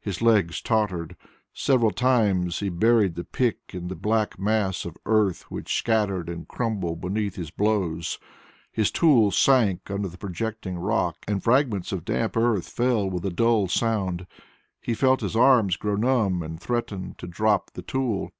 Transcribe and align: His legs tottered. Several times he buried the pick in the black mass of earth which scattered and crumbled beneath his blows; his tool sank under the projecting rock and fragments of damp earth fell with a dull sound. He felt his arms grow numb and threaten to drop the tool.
His 0.00 0.22
legs 0.22 0.62
tottered. 0.62 1.18
Several 1.52 1.90
times 1.90 2.60
he 2.60 2.70
buried 2.70 3.14
the 3.14 3.24
pick 3.24 3.58
in 3.74 3.88
the 3.88 3.94
black 3.94 4.38
mass 4.38 4.86
of 4.86 4.96
earth 5.04 5.42
which 5.50 5.76
scattered 5.78 6.30
and 6.30 6.48
crumbled 6.48 7.02
beneath 7.02 7.34
his 7.36 7.50
blows; 7.50 8.18
his 8.72 8.90
tool 8.90 9.30
sank 9.30 9.90
under 9.90 10.08
the 10.08 10.16
projecting 10.16 10.78
rock 10.78 11.18
and 11.28 11.44
fragments 11.44 11.92
of 11.92 12.06
damp 12.06 12.38
earth 12.38 12.70
fell 12.70 13.10
with 13.10 13.26
a 13.26 13.30
dull 13.30 13.68
sound. 13.68 14.26
He 14.80 14.94
felt 14.94 15.20
his 15.20 15.36
arms 15.36 15.76
grow 15.76 15.96
numb 15.96 16.42
and 16.42 16.58
threaten 16.58 17.14
to 17.18 17.26
drop 17.26 17.72
the 17.72 17.82
tool. 17.82 18.30